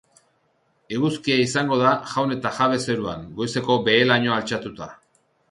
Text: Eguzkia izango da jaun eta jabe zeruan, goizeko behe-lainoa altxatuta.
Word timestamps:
Eguzkia 0.95 1.35
izango 1.41 1.77
da 1.81 1.91
jaun 2.13 2.33
eta 2.37 2.53
jabe 2.61 2.81
zeruan, 2.87 3.29
goizeko 3.43 3.77
behe-lainoa 3.91 4.41
altxatuta. 4.43 4.91